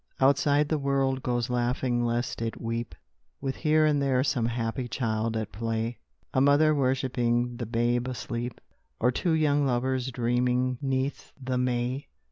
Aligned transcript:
Outside 0.19 0.69
the 0.69 0.79
world 0.79 1.21
goes 1.21 1.51
laughing 1.51 2.03
lest 2.03 2.41
it 2.41 2.59
weep, 2.59 2.95
With 3.39 3.57
here 3.57 3.85
and 3.85 4.01
there 4.01 4.23
some 4.23 4.47
happy 4.47 4.87
child 4.87 5.37
at 5.37 5.51
play; 5.51 5.99
A 6.33 6.41
mother 6.41 6.73
worshipping 6.73 7.57
the 7.57 7.67
babe 7.67 8.07
asleep, 8.07 8.59
Or 8.99 9.11
two 9.11 9.33
young 9.33 9.63
lovers 9.63 10.09
dreaming 10.11 10.79
'neath 10.81 11.33
the 11.39 11.59
May. 11.59 12.07